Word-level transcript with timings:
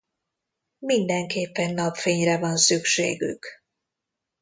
Mindenképpen 0.77 1.73
napfényre 1.73 2.37
van 2.39 2.57
szükségük. 2.57 3.45